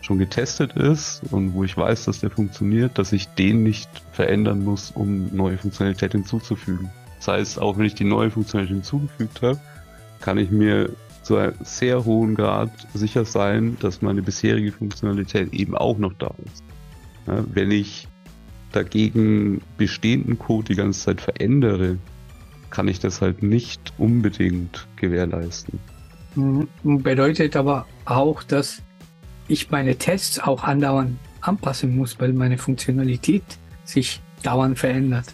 [0.02, 4.64] schon getestet ist und wo ich weiß, dass der funktioniert, dass ich den nicht verändern
[4.64, 6.90] muss, um neue Funktionalität hinzuzufügen.
[7.18, 9.60] Das heißt, auch wenn ich die neue Funktionalität hinzugefügt habe,
[10.20, 10.90] kann ich mir
[11.22, 16.32] zu einem sehr hohen Grad sicher sein, dass meine bisherige Funktionalität eben auch noch da
[16.44, 16.64] ist.
[17.26, 18.08] Ja, wenn ich
[18.72, 21.98] dagegen bestehenden Code die ganze Zeit verändere,
[22.70, 25.78] kann ich das halt nicht unbedingt gewährleisten.
[26.34, 26.68] Mhm.
[27.02, 28.82] Bedeutet aber auch, dass
[29.48, 33.42] ich meine Tests auch andauernd anpassen muss, weil meine Funktionalität
[33.84, 35.26] sich dauernd verändert.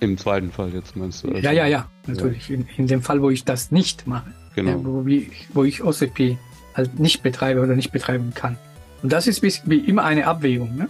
[0.00, 1.28] Im zweiten Fall jetzt meinst du?
[1.28, 2.48] Also, ja, ja, ja, natürlich.
[2.48, 2.54] Ja.
[2.54, 4.32] In, in, dem Fall, wo ich das nicht mache.
[4.54, 4.70] Genau.
[4.70, 6.38] Ja, wo, wie, wo ich OCP
[6.74, 8.56] halt nicht betreibe oder nicht betreiben kann.
[9.02, 10.76] Und das ist wie immer eine Abwägung.
[10.76, 10.88] Ne?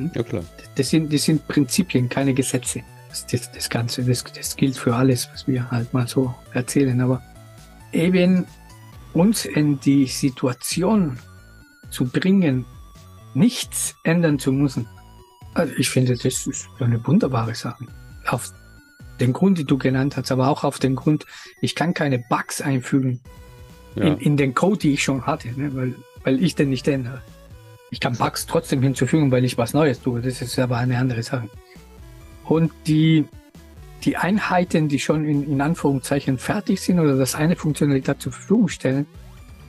[0.00, 0.10] Hm?
[0.14, 0.44] Ja, klar.
[0.76, 2.82] Das sind, das sind Prinzipien, keine Gesetze.
[3.08, 7.00] Das, das, das Ganze, das, das gilt für alles, was wir halt mal so erzählen.
[7.00, 7.22] Aber
[7.92, 8.46] eben
[9.12, 11.18] uns in die Situation
[11.90, 12.64] zu bringen,
[13.34, 14.86] nichts ändern zu müssen.
[15.54, 17.86] Also ich finde, das ist eine wunderbare Sache.
[18.26, 18.52] Auf
[19.18, 21.26] den Grund, die du genannt hast, aber auch auf den Grund,
[21.60, 23.20] ich kann keine Bugs einfügen
[23.96, 24.04] ja.
[24.04, 25.74] in, in den Code, die ich schon hatte, ne?
[25.74, 27.22] weil, weil ich den nicht ändere.
[27.90, 30.20] Ich kann Bugs trotzdem hinzufügen, weil ich was Neues tue.
[30.20, 31.48] Das ist aber eine andere Sache.
[32.44, 33.24] Und die,
[34.04, 38.68] die Einheiten, die schon in, in Anführungszeichen fertig sind oder das eine Funktionalität zur Verfügung
[38.68, 39.06] stellen,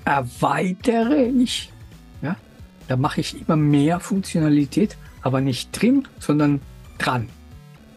[0.06, 1.72] erweitere ich
[2.92, 6.60] da mache ich immer mehr Funktionalität, aber nicht drin, sondern
[6.98, 7.30] dran.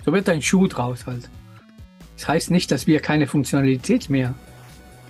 [0.05, 1.29] So wird ein Schuh draus halt.
[2.17, 4.35] Das heißt nicht, dass wir keine Funktionalität mehr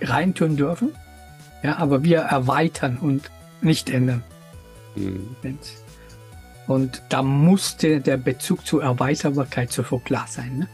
[0.01, 0.89] reintun dürfen,
[1.61, 3.29] ja, aber wir erweitern und
[3.61, 4.23] nicht ändern.
[4.95, 5.35] Mhm.
[6.67, 10.59] Und da musste der Bezug zur Erweiterbarkeit sofort klar sein.
[10.59, 10.67] Ne?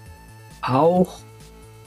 [0.62, 1.20] Auch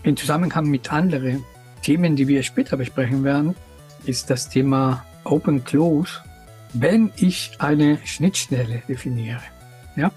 [0.02, 1.44] im Zusammenhang mit anderen
[1.82, 3.54] Themen, die wir später besprechen werden,
[4.04, 6.20] ist das Thema Open Close
[6.74, 9.40] wenn ich eine Schnittstelle definiere,
[9.96, 10.10] ja,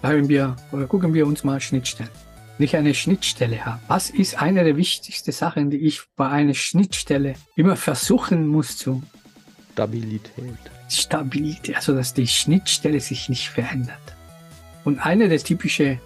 [0.00, 2.10] sagen wir oder gucken wir uns mal Schnittstellen.
[2.56, 6.54] Wenn ich eine Schnittstelle habe, was ist eine der wichtigsten Sachen, die ich bei einer
[6.54, 9.02] Schnittstelle immer versuchen muss zu
[9.72, 10.58] Stabilität.
[10.88, 13.98] Stabilität, also dass die Schnittstelle sich nicht verändert.
[14.84, 15.98] Und eine der typische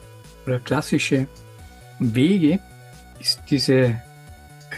[0.47, 1.27] oder klassische
[1.99, 2.61] Wege
[3.19, 4.01] ist diese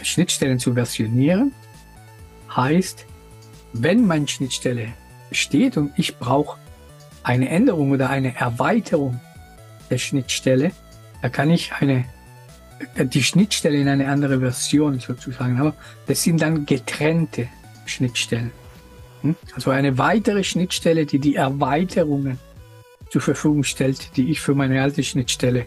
[0.01, 1.53] Schnittstellen zu versionieren.
[2.55, 3.05] Heißt,
[3.73, 4.93] wenn meine Schnittstelle
[5.31, 6.57] steht und ich brauche
[7.21, 9.19] eine Änderung oder eine Erweiterung
[9.91, 10.71] der Schnittstelle,
[11.21, 12.05] da kann ich eine
[12.97, 15.73] die Schnittstelle in eine andere Version sozusagen, aber
[16.07, 17.49] das sind dann getrennte
[17.85, 18.51] Schnittstellen.
[19.21, 19.35] Hm?
[19.55, 22.39] Also eine weitere Schnittstelle, die die Erweiterungen
[23.09, 25.65] zur Verfügung stellt, die ich für meine alte Schnittstelle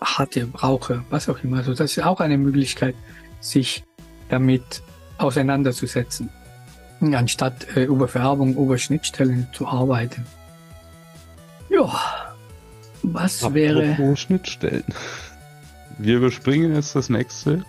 [0.00, 1.58] hatte, brauche, was auch immer.
[1.58, 2.94] Also das ist auch eine Möglichkeit,
[3.40, 3.84] sich
[4.28, 4.82] damit
[5.16, 6.30] auseinanderzusetzen
[7.00, 10.26] anstatt äh, über Vererbung, über Schnittstellen zu arbeiten.
[11.70, 12.34] Ja,
[13.02, 14.16] was Apropos wäre...
[14.16, 14.84] Schnittstellen.
[15.98, 17.64] Wir überspringen jetzt das nächste.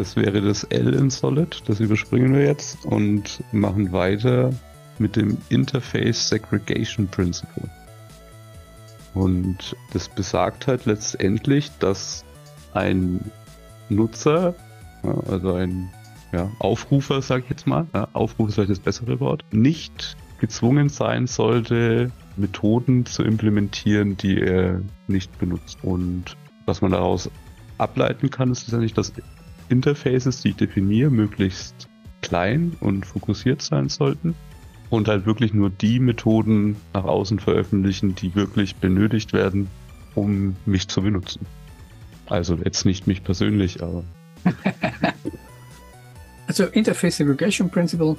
[0.00, 1.62] Das wäre das L in Solid.
[1.66, 4.50] Das überspringen wir jetzt und machen weiter
[4.98, 7.68] mit dem Interface Segregation Principle.
[9.12, 12.24] Und das besagt halt letztendlich, dass
[12.72, 13.30] ein
[13.90, 14.54] Nutzer,
[15.02, 15.90] also ein
[16.32, 20.88] ja, Aufrufer, sag ich jetzt mal, ja, Aufruf ist vielleicht das bessere Wort, nicht gezwungen
[20.88, 25.76] sein sollte, Methoden zu implementieren, die er nicht benutzt.
[25.82, 27.30] Und was man daraus
[27.76, 29.12] ableiten kann, ist letztendlich, dass
[29.70, 31.88] Interfaces, die ich definiere, möglichst
[32.22, 34.34] klein und fokussiert sein sollten
[34.90, 39.68] und halt wirklich nur die Methoden nach außen veröffentlichen, die wirklich benötigt werden,
[40.14, 41.46] um mich zu benutzen.
[42.26, 44.04] Also jetzt nicht mich persönlich, aber
[46.50, 48.16] Also Interface Segregation Principle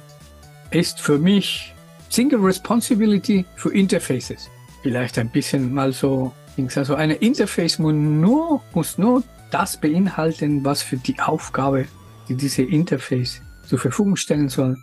[0.72, 1.74] ist für mich
[2.08, 4.50] Single Responsibility für Interfaces.
[4.84, 6.32] Vielleicht ein bisschen mal so,
[6.76, 11.86] also eine Interface muss nur, muss nur das beinhalten, was für die Aufgabe,
[12.28, 14.78] die diese Interface zur Verfügung stellen soll,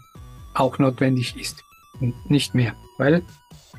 [0.55, 1.65] auch notwendig ist
[2.01, 2.75] und nicht mehr.
[2.99, 3.23] Weil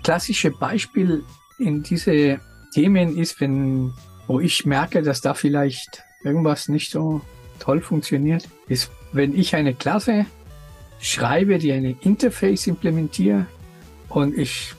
[0.04, 1.24] klassische Beispiel
[1.58, 2.40] in diese
[2.74, 3.94] Themen ist, wenn,
[4.28, 7.22] wo ich merke, dass da vielleicht irgendwas nicht so
[7.60, 10.26] toll funktioniert, ist, wenn ich eine Klasse
[11.00, 13.46] schreibe, die eine Interface implementiere
[14.10, 14.74] und ich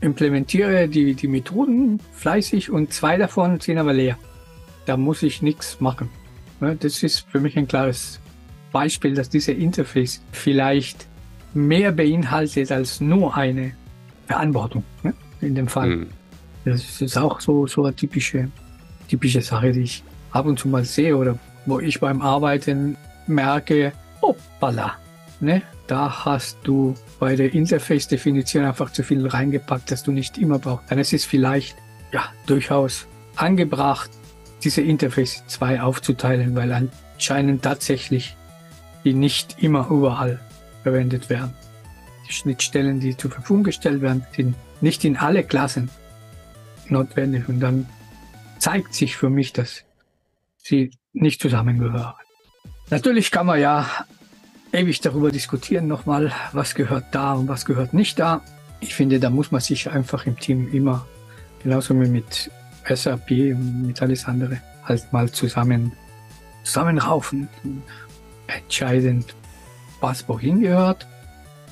[0.00, 4.16] implementiere die, die Methoden fleißig und zwei davon sind aber leer.
[4.88, 6.08] Da muss ich nichts machen.
[6.60, 8.20] Das ist für mich ein klares
[8.72, 11.06] Beispiel, dass diese Interface vielleicht
[11.52, 13.72] mehr beinhaltet als nur eine
[14.28, 15.12] Verantwortung, ne?
[15.42, 15.88] in dem Fall.
[15.90, 16.06] Mhm.
[16.64, 18.50] Das ist auch so, so eine typische,
[19.08, 22.96] typische Sache, die ich ab und zu mal sehe oder wo ich beim Arbeiten
[23.26, 24.94] merke, hoppala,
[25.40, 25.60] ne?
[25.86, 30.90] da hast du bei der Interface-Definition einfach zu viel reingepackt, dass du nicht immer brauchst.
[30.90, 31.76] Dann ist es vielleicht
[32.10, 34.10] ja durchaus angebracht,
[34.64, 38.36] diese Interface 2 aufzuteilen, weil anscheinend tatsächlich
[39.04, 40.40] die nicht immer überall
[40.82, 41.54] verwendet werden.
[42.28, 45.88] Die Schnittstellen, die zur Verfügung gestellt werden, sind nicht in alle Klassen
[46.88, 47.86] notwendig und dann
[48.58, 49.84] zeigt sich für mich, dass
[50.58, 52.14] sie nicht zusammengehören.
[52.90, 53.88] Natürlich kann man ja
[54.72, 58.42] ewig darüber diskutieren nochmal, was gehört da und was gehört nicht da.
[58.80, 61.06] Ich finde, da muss man sich einfach im Team immer,
[61.62, 62.50] genauso wie mit
[62.88, 65.92] SAP und mit alles andere, halt mal zusammen,
[66.64, 67.48] zusammenraufen,
[68.46, 69.24] entscheiden,
[70.00, 71.06] was wohin gehört.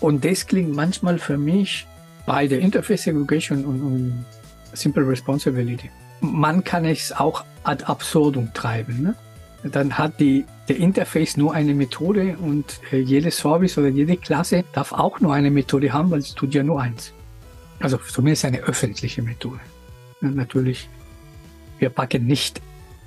[0.01, 1.87] Und das klingt manchmal für mich
[2.27, 4.25] bei der Interface Segregation und, und
[4.73, 5.91] Simple Responsibility.
[6.21, 9.03] Man kann es auch ad absurdum treiben.
[9.03, 9.15] Ne?
[9.71, 14.65] Dann hat die, der Interface nur eine Methode und äh, jede Service oder jede Klasse
[14.73, 17.13] darf auch nur eine Methode haben, weil es tut ja nur eins.
[17.81, 19.61] Also zumindest eine öffentliche Methode.
[20.21, 20.89] Natürlich,
[21.79, 22.61] wir packen nicht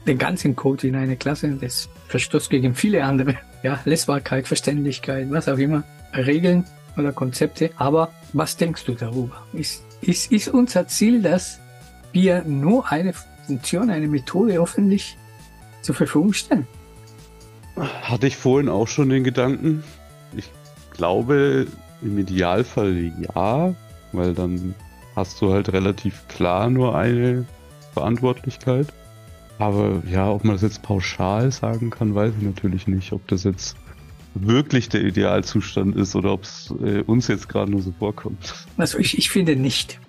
[0.08, 1.58] den ganzen Code in eine Klasse.
[1.60, 3.36] Das verstößt gegen viele andere.
[3.64, 5.84] Ja, Lesbarkeit, Verständlichkeit, was auch immer.
[6.14, 6.66] Regeln
[6.98, 7.72] oder Konzepte.
[7.78, 9.46] Aber was denkst du darüber?
[9.54, 11.60] Ist, ist, ist unser Ziel, dass
[12.12, 13.14] wir nur eine
[13.46, 15.18] Funktion, eine Methode öffentlich
[15.82, 16.68] zur Verfügung stellen?
[17.76, 19.84] Hatte ich vorhin auch schon den Gedanken.
[20.36, 20.50] Ich
[20.92, 21.68] glaube,
[22.02, 23.74] im Idealfall ja,
[24.12, 24.76] weil dann
[25.16, 27.46] hast du halt relativ klar nur eine
[27.93, 28.88] Verantwortlichkeit.
[29.58, 33.12] Aber ja, ob man das jetzt pauschal sagen kann, weiß ich natürlich nicht.
[33.12, 33.75] Ob das jetzt
[34.36, 38.54] wirklich der Idealzustand ist oder ob es äh, uns jetzt gerade nur so vorkommt.
[38.78, 39.99] Also ich, ich finde nicht.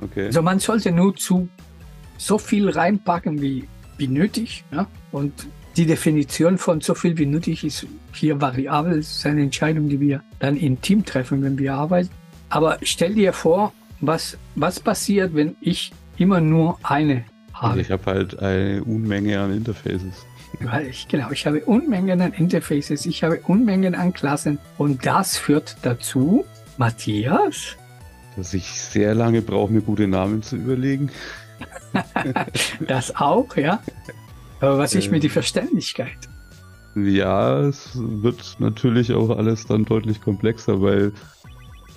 [0.00, 0.26] Okay.
[0.26, 1.48] Also man sollte nur zu
[2.18, 4.64] so viel reinpacken wie, wie nötig.
[4.72, 4.86] Ja?
[5.10, 8.96] Und die Definition von so viel wie nötig ist hier variabel.
[8.96, 12.10] Das ist eine Entscheidung, die wir dann im Team treffen, wenn wir arbeiten.
[12.50, 17.80] Aber stell dir vor, was, was passiert, wenn ich immer nur eine habe.
[17.80, 20.26] ich habe halt eine Unmenge an Interfaces.
[20.60, 25.36] Weil ich, genau, ich habe Unmengen an Interfaces, ich habe Unmengen an Klassen und das
[25.36, 26.44] führt dazu,
[26.76, 27.76] Matthias,
[28.36, 31.10] dass ich sehr lange brauche, mir gute Namen zu überlegen.
[32.86, 33.82] das auch, ja.
[34.60, 36.16] Aber was ist äh, mit die Verständlichkeit?
[36.94, 41.12] Ja, es wird natürlich auch alles dann deutlich komplexer, weil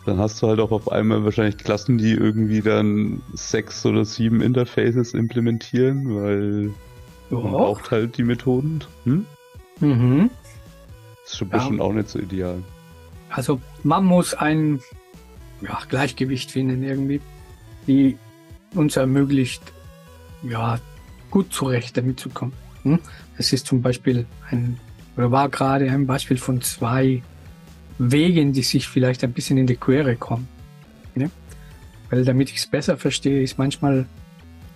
[0.06, 4.42] dann hast du halt auch auf einmal wahrscheinlich Klassen, die irgendwie dann sechs oder sieben
[4.42, 6.74] Interfaces implementieren, weil
[7.32, 7.42] oh.
[7.42, 8.84] man braucht halt die Methoden.
[9.04, 9.26] Hm?
[9.80, 10.30] Mhm.
[11.26, 11.86] Ist schon bestimmt ja.
[11.86, 12.64] auch nicht so ideal.
[13.30, 14.80] Also man muss ein
[15.62, 17.20] ja, Gleichgewicht finden irgendwie,
[17.88, 18.18] die
[18.76, 19.62] uns ermöglicht,
[20.44, 20.80] ja,
[21.32, 22.54] gut zurecht damit zu kommen.
[22.84, 23.00] Hm?
[23.38, 24.80] Es ist zum Beispiel ein,
[25.18, 27.24] oder war gerade ein Beispiel von zwei
[27.98, 30.48] Wegen, die sich vielleicht ein bisschen in die Quere kommen.
[31.16, 31.30] Ne?
[32.10, 34.06] Weil damit ich es besser verstehe, ist manchmal,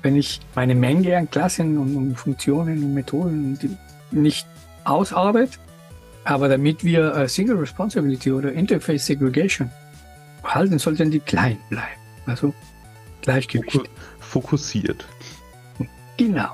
[0.01, 3.77] wenn ich meine Menge an Klassen und, und Funktionen und Methoden
[4.11, 4.47] nicht
[4.85, 5.57] ausarbeite,
[6.23, 9.69] aber damit wir äh, Single Responsibility oder Interface Segregation
[10.43, 11.99] halten, sollten die klein bleiben.
[12.25, 12.53] Also
[13.21, 13.89] Gleichgewicht.
[14.19, 15.05] Fokussiert.
[16.17, 16.49] Genau.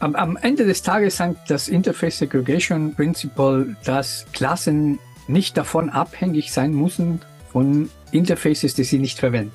[0.00, 4.98] Am, am Ende des Tages sagt das Interface Segregation Principle, dass Klassen
[5.28, 9.52] nicht davon abhängig sein müssen von Interfaces, die sie nicht verwenden.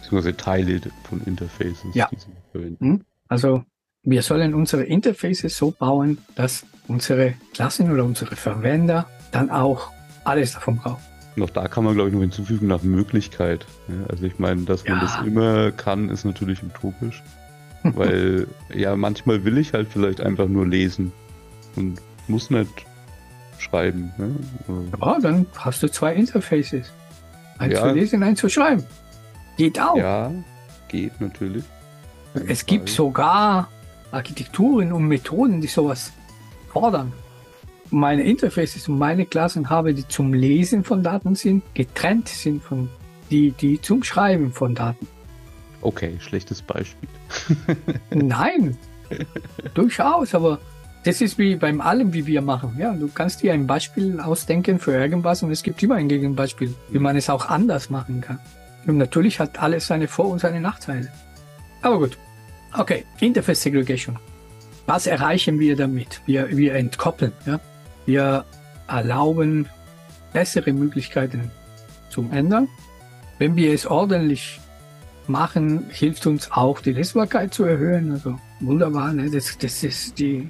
[0.00, 2.08] Beziehungsweise Teile von Interfaces, ja.
[2.10, 2.84] die sie verwenden.
[2.84, 3.04] Hm?
[3.28, 3.64] Also
[4.02, 9.90] wir sollen unsere Interfaces so bauen, dass unsere Klassen oder unsere Verwender dann auch
[10.24, 11.02] alles davon brauchen.
[11.34, 13.66] Noch da kann man, glaube ich, noch hinzufügen nach Möglichkeit.
[14.08, 15.00] Also ich meine, dass man ja.
[15.02, 17.22] das immer kann, ist natürlich utopisch.
[17.94, 21.12] weil ja, manchmal will ich halt vielleicht einfach nur lesen
[21.76, 22.86] und muss nicht
[23.58, 24.12] schreiben.
[24.16, 24.34] Ne?
[25.00, 26.92] Ja, dann hast du zwei Interfaces.
[27.58, 27.80] Eins ja.
[27.80, 28.84] für lesen, eins für schreiben.
[29.56, 29.96] Geht auch.
[29.96, 30.30] Ja,
[30.88, 31.64] geht natürlich.
[32.46, 32.66] Es Fall.
[32.66, 33.68] gibt sogar
[34.10, 36.12] Architekturen und Methoden, die sowas
[36.68, 37.12] fordern.
[37.90, 42.90] Meine Interfaces und meine Klassen habe, die zum Lesen von Daten sind, getrennt sind von
[43.30, 45.06] die, die zum Schreiben von Daten.
[45.82, 47.08] Okay, schlechtes Beispiel.
[48.10, 48.76] Nein,
[49.74, 50.58] durchaus, aber
[51.04, 52.76] das ist wie beim allem, wie wir machen.
[52.78, 56.74] Ja, du kannst dir ein Beispiel ausdenken für irgendwas und es gibt immer ein Gegenbeispiel,
[56.90, 58.40] wie man es auch anders machen kann.
[58.86, 61.08] Und natürlich hat alles seine Vor- und seine Nachteile.
[61.82, 62.18] Aber gut.
[62.76, 64.18] Okay, Interface Segregation.
[64.86, 66.20] Was erreichen wir damit?
[66.26, 67.32] Wir, wir entkoppeln.
[67.44, 67.60] Ja?
[68.06, 68.44] Wir
[68.88, 69.68] erlauben
[70.32, 71.50] bessere Möglichkeiten
[72.10, 72.68] zum Ändern.
[73.38, 74.60] Wenn wir es ordentlich
[75.26, 78.12] machen, hilft uns auch die Lesbarkeit zu erhöhen.
[78.12, 79.30] Also wunderbar, ne?
[79.30, 80.48] das, das ist die,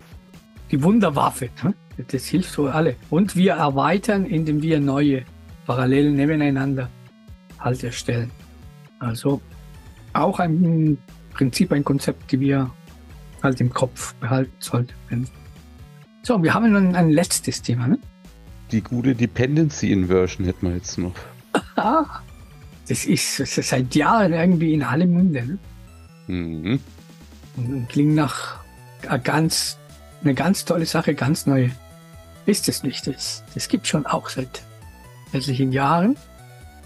[0.70, 1.50] die Wunderwaffe.
[1.62, 1.74] Ne?
[2.08, 2.96] Das hilft für alle.
[3.10, 5.22] Und wir erweitern, indem wir neue
[5.66, 6.88] Parallelen nebeneinander
[7.58, 8.30] halt erstellen.
[8.98, 9.40] Also
[10.12, 10.98] auch ein
[11.32, 12.70] Prinzip, ein Konzept, die wir
[13.42, 15.28] halt im Kopf behalten sollten.
[16.22, 17.86] So, wir haben dann ein letztes Thema.
[17.86, 17.98] Ne?
[18.72, 21.14] Die gute Dependency Inversion hätten wir jetzt noch.
[22.88, 25.46] das, ist, das ist seit Jahren irgendwie in alle Munde.
[25.46, 25.58] Ne?
[26.34, 26.80] Mhm.
[27.56, 28.60] Und klingt nach
[29.22, 29.78] ganz,
[30.26, 31.70] eine ganz tolle Sache, ganz neu.
[32.46, 33.06] Ist es nicht.
[33.06, 34.62] Das, das gibt schon auch seit
[35.32, 36.16] etlichen Jahren.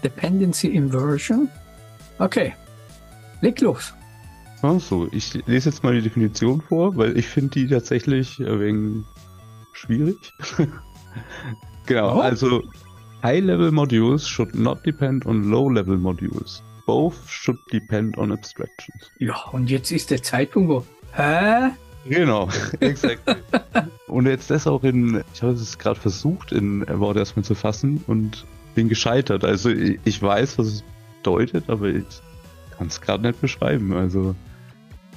[0.03, 1.49] Dependency Inversion.
[2.19, 2.53] Okay,
[3.41, 3.93] leg los.
[4.61, 9.03] Achso, ich lese jetzt mal die Definition vor, weil ich finde die tatsächlich wenig
[9.73, 10.17] schwierig.
[11.87, 12.21] genau, oh.
[12.21, 12.61] also
[13.23, 16.63] High-level modules should not depend on low-level modules.
[16.85, 19.11] Both should depend on abstractions.
[19.19, 20.85] Ja, und jetzt ist der Zeitpunkt, wo.
[21.13, 21.71] Hä?
[22.05, 23.21] Genau, exakt.
[24.07, 28.03] und jetzt das auch in, ich habe es gerade versucht, in Worte erstmal zu fassen
[28.07, 29.43] und bin gescheitert.
[29.43, 30.83] Also ich, ich weiß, was es
[31.17, 32.05] bedeutet, aber ich
[32.77, 33.93] kann es gerade nicht beschreiben.
[33.93, 34.35] Also,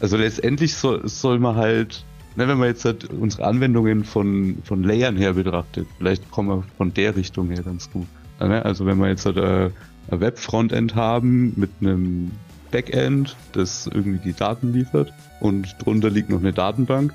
[0.01, 2.05] also letztendlich soll, soll man halt,
[2.37, 6.64] ne, wenn man jetzt halt unsere Anwendungen von, von Layern her betrachtet, vielleicht kommen wir
[6.77, 8.07] von der Richtung her ganz gut.
[8.40, 8.64] Ne?
[8.64, 9.70] Also wenn wir jetzt halt äh,
[10.11, 12.33] ein Web-Frontend haben mit einem
[12.74, 17.14] Backend, das irgendwie die Daten liefert und drunter liegt noch eine Datenbank,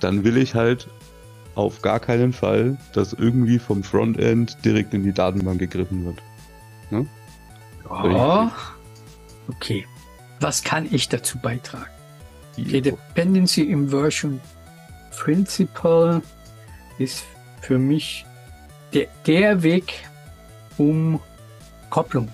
[0.00, 0.88] dann will ich halt
[1.54, 6.20] auf gar keinen Fall, dass irgendwie vom Frontend direkt in die Datenbank gegriffen wird.
[6.90, 7.06] Ne?
[7.88, 8.48] Oh,
[9.48, 9.86] okay.
[10.40, 11.90] Was kann ich dazu beitragen?
[12.56, 14.40] Die Dependency Inversion
[15.16, 16.22] Principle
[16.98, 17.22] ist
[17.60, 18.26] für mich
[18.92, 20.08] der, der Weg,
[20.76, 21.20] um
[21.88, 22.28] Kopplung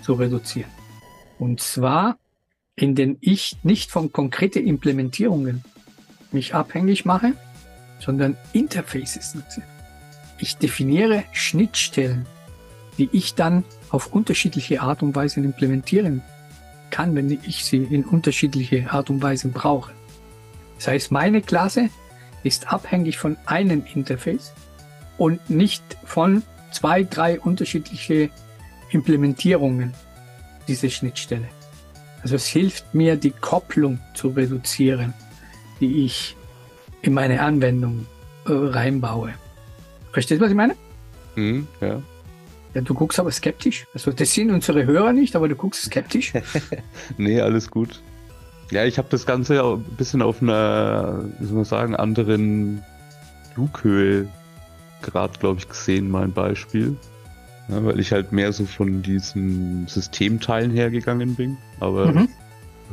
[0.00, 0.70] zu reduzieren.
[1.38, 2.18] Und zwar,
[2.76, 5.64] indem ich nicht von konkreten Implementierungen
[6.32, 7.32] mich abhängig mache,
[8.00, 9.62] sondern Interfaces nutze.
[10.38, 12.26] Ich definiere Schnittstellen,
[12.98, 16.22] die ich dann auf unterschiedliche Art und Weise implementieren
[16.90, 19.92] kann, wenn ich sie in unterschiedliche Art und Weise brauche.
[20.76, 21.88] Das heißt, meine Klasse
[22.42, 24.52] ist abhängig von einem Interface
[25.16, 26.42] und nicht von
[26.72, 28.30] zwei, drei unterschiedliche
[28.90, 29.94] Implementierungen
[30.68, 31.48] dieser Schnittstelle.
[32.22, 35.12] Also es hilft mir, die Kopplung zu reduzieren,
[35.80, 36.36] die ich
[37.02, 38.06] in meine Anwendung
[38.46, 39.34] äh, reinbaue.
[40.12, 40.74] Verstehst du, was ich meine?
[41.36, 42.00] Mhm, ja.
[42.74, 43.86] Ja, du guckst aber skeptisch.
[43.94, 46.32] Also das sind unsere Hörer nicht, aber du guckst skeptisch.
[47.18, 48.00] nee, alles gut.
[48.70, 52.82] Ja, ich habe das Ganze ja ein bisschen auf einer, wie soll man sagen, anderen
[53.52, 54.28] Flughöhe
[55.02, 56.96] gerade, glaube ich, gesehen, mein Beispiel.
[57.68, 62.28] Ja, weil ich halt mehr so von diesen Systemteilen hergegangen bin, aber mhm.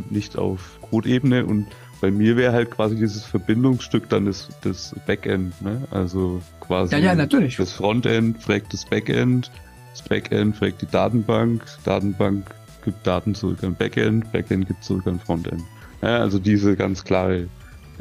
[0.10, 1.68] nicht auf Codebene und
[2.00, 5.88] bei mir wäre halt quasi dieses Verbindungsstück dann das, das Backend, ne?
[5.92, 7.58] Also quasi ja, ja, natürlich.
[7.58, 9.52] das Frontend fragt das Backend,
[9.92, 12.50] das Backend fragt die Datenbank, Datenbank
[12.84, 15.62] gibt Daten zurück an Backend, Backend gibt zurück an Frontend.
[16.02, 17.48] Ja, also diese ganz klare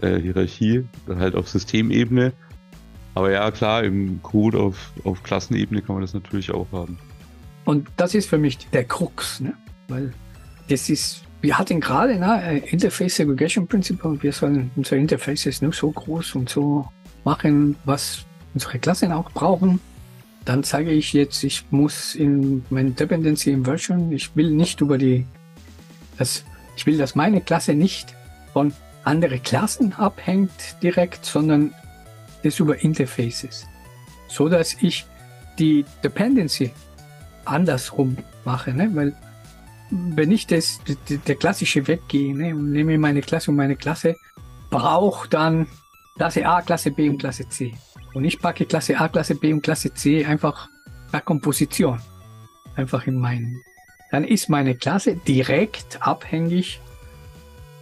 [0.00, 2.32] äh, Hierarchie, halt auf Systemebene.
[3.14, 6.98] Aber ja, klar, im Code auf, auf Klassenebene kann man das natürlich auch haben.
[7.64, 9.54] Und das ist für mich der Krux, ne?
[9.88, 10.12] weil
[10.68, 14.22] das ist wir hatten gerade ne, Interface Segregation Principle.
[14.22, 16.88] Wir sollen unsere Interfaces nur so groß und so
[17.24, 19.80] machen, was unsere Klassen auch brauchen.
[20.44, 25.26] Dann sage ich jetzt, ich muss in meine Dependency Inversion, ich will nicht über die,
[26.18, 26.44] das,
[26.76, 28.14] ich will, dass meine Klasse nicht
[28.52, 28.72] von
[29.04, 31.74] anderen Klassen abhängt direkt, sondern
[32.42, 33.66] das über Interfaces.
[34.28, 35.04] So dass ich
[35.58, 36.72] die Dependency
[37.44, 38.90] andersrum mache, ne?
[38.94, 39.14] weil
[39.90, 40.80] wenn ich das,
[41.26, 44.16] der klassische weggehe ne, und nehme meine Klasse und meine Klasse
[44.70, 45.66] braucht dann
[46.16, 47.74] Klasse A, Klasse B und Klasse C.
[48.14, 50.68] Und ich packe Klasse A, Klasse B und Klasse C einfach
[51.10, 52.00] per Komposition.
[52.76, 53.60] Einfach in meinen.
[54.10, 56.80] Dann ist meine Klasse direkt abhängig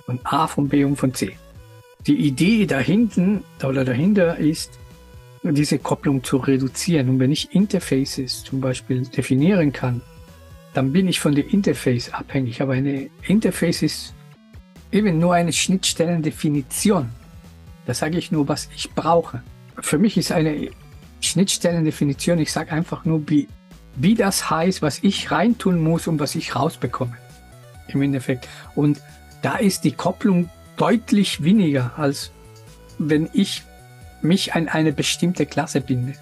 [0.07, 1.37] von A, von B und von C.
[2.07, 4.79] Die Idee dahinten oder dahinter ist,
[5.43, 7.09] diese Kopplung zu reduzieren.
[7.09, 10.01] Und wenn ich Interfaces zum Beispiel definieren kann,
[10.75, 12.63] dann bin ich von der Interface abhängig.
[12.63, 14.15] Aber eine Interface ist
[14.93, 17.11] eben nur eine Schnittstellendefinition.
[17.87, 19.43] Da sage ich nur, was ich brauche.
[19.81, 20.71] Für mich ist eine
[21.21, 23.49] Schnittstellendefinition, ich sage einfach nur, wie,
[23.97, 27.17] wie das heißt, was ich reintun muss und was ich rausbekomme.
[27.89, 28.49] Im Endeffekt.
[28.75, 29.01] Und
[29.43, 32.33] da ist die Kopplung deutlich weniger, als
[32.99, 33.63] wenn ich
[34.23, 36.15] mich an eine bestimmte Klasse binde.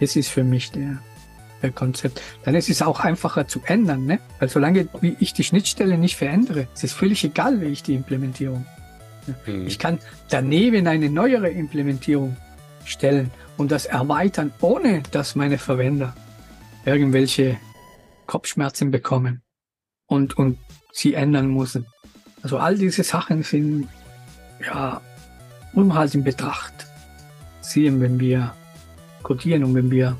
[0.00, 0.98] Das ist für mich der,
[1.62, 2.22] der Konzept.
[2.44, 4.18] Dann ist es auch einfacher zu ändern, ne?
[4.38, 4.88] Weil solange
[5.20, 8.64] ich die Schnittstelle nicht verändere, ist es völlig egal, wie ich die Implementierung.
[9.46, 9.66] Mhm.
[9.66, 9.98] Ich kann
[10.30, 12.36] daneben eine neuere Implementierung
[12.84, 16.14] stellen und das erweitern, ohne dass meine Verwender
[16.84, 17.58] irgendwelche
[18.26, 19.42] Kopfschmerzen bekommen
[20.06, 20.58] und, und
[20.92, 21.86] sie ändern müssen.
[22.42, 23.88] Also all diese Sachen sind
[24.64, 25.00] ja
[25.74, 26.86] immer halt in Betracht
[27.60, 28.52] ziehen, wenn wir
[29.22, 30.16] codieren und wenn wir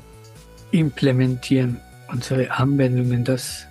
[0.71, 3.65] implementieren unsere Anwendungen, dass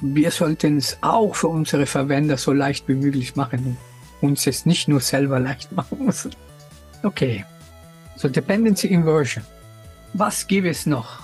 [0.00, 3.76] wir sollten es auch für unsere Verwender so leicht wie möglich machen
[4.20, 6.32] und uns es nicht nur selber leicht machen müssen.
[7.02, 7.44] Okay,
[8.16, 9.44] so Dependency Inversion.
[10.14, 11.20] Was gibt es noch?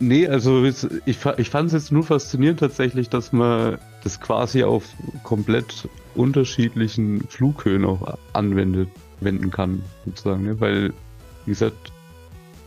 [0.00, 4.84] Nee, also ich, ich fand es jetzt nur faszinierend tatsächlich, dass man das quasi auf
[5.22, 8.88] komplett unterschiedlichen Flughöhen auch anwendet,
[9.20, 10.44] wenden kann, sozusagen.
[10.44, 10.60] Ne?
[10.60, 10.92] Weil,
[11.46, 11.92] wie gesagt,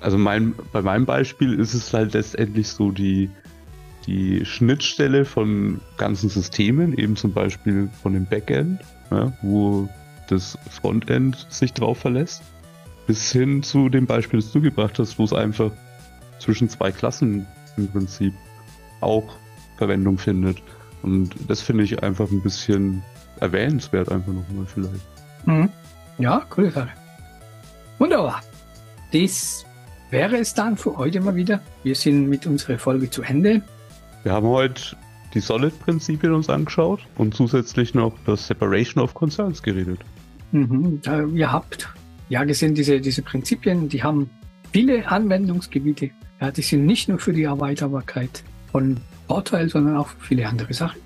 [0.02, 3.30] also mein, bei meinem Beispiel ist es halt letztendlich so die,
[4.08, 8.82] die Schnittstelle von ganzen Systemen, eben zum Beispiel von dem Backend,
[9.12, 9.88] ja, wo
[10.30, 12.42] das Frontend sich drauf verlässt,
[13.06, 15.72] bis hin zu dem Beispiel, das du gebracht hast, wo es einfach
[16.40, 17.46] zwischen zwei Klassen
[17.78, 18.34] im Prinzip
[19.02, 19.36] auch
[19.78, 20.62] Verwendung findet.
[21.04, 23.04] Und das finde ich einfach ein bisschen
[23.40, 25.06] erwähnenswert, einfach nochmal vielleicht.
[25.46, 25.70] Mhm.
[26.18, 26.90] Ja, coole Sache.
[28.00, 28.42] Wunderbar.
[29.14, 29.66] Das
[30.10, 31.62] wäre es dann für heute mal wieder.
[31.84, 33.62] Wir sind mit unserer Folge zu Ende.
[34.24, 34.98] Wir haben heute
[35.34, 40.00] die Solid-Prinzipien uns angeschaut und zusätzlich noch das Separation of Concerns geredet.
[40.52, 41.02] Mhm.
[41.34, 41.90] Ihr habt
[42.30, 44.30] ja gesehen, diese, diese Prinzipien, die haben
[44.72, 46.12] viele Anwendungsgebiete.
[46.42, 48.98] Ja, die sind nicht nur für die Erweiterbarkeit von
[49.28, 51.00] Vorteil, sondern auch für viele andere Sachen.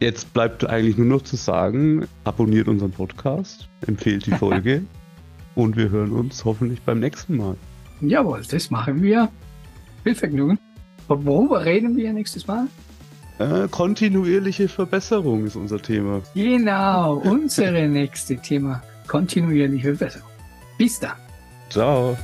[0.00, 4.82] Jetzt bleibt eigentlich nur noch zu sagen, abonniert unseren Podcast, empfehlt die Folge
[5.54, 7.56] und wir hören uns hoffentlich beim nächsten Mal.
[8.00, 9.28] Jawohl, das machen wir.
[10.04, 10.58] Viel Vergnügen.
[11.06, 12.66] Worüber reden wir nächstes Mal?
[13.38, 16.22] Äh, kontinuierliche Verbesserung ist unser Thema.
[16.34, 18.82] Genau, unsere nächste Thema.
[19.06, 20.30] Kontinuierliche Verbesserung.
[20.78, 21.16] Bis dann.
[21.68, 22.16] Ciao.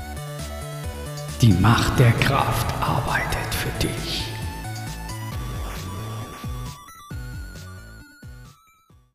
[1.43, 4.26] Die Macht der Kraft arbeitet für dich.